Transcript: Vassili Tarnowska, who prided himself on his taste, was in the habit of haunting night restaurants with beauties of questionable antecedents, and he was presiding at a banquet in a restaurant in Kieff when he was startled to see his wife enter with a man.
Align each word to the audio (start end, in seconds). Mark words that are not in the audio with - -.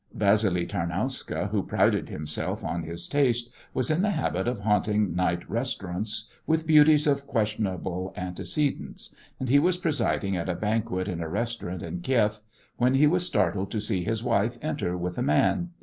Vassili 0.15 0.65
Tarnowska, 0.65 1.49
who 1.51 1.61
prided 1.61 2.09
himself 2.09 2.63
on 2.63 2.81
his 2.81 3.07
taste, 3.07 3.51
was 3.71 3.91
in 3.91 4.01
the 4.01 4.09
habit 4.09 4.47
of 4.47 4.61
haunting 4.61 5.13
night 5.15 5.47
restaurants 5.47 6.27
with 6.47 6.65
beauties 6.65 7.05
of 7.05 7.27
questionable 7.27 8.11
antecedents, 8.17 9.13
and 9.39 9.47
he 9.47 9.59
was 9.59 9.77
presiding 9.77 10.35
at 10.35 10.49
a 10.49 10.55
banquet 10.55 11.07
in 11.07 11.21
a 11.21 11.29
restaurant 11.29 11.83
in 11.83 12.01
Kieff 12.01 12.41
when 12.77 12.95
he 12.95 13.05
was 13.05 13.27
startled 13.27 13.69
to 13.69 13.79
see 13.79 14.03
his 14.03 14.23
wife 14.23 14.57
enter 14.63 14.97
with 14.97 15.19
a 15.19 15.21
man. 15.21 15.69